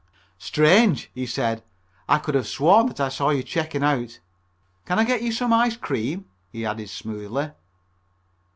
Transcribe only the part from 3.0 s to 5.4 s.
saw you checking out. Can I get you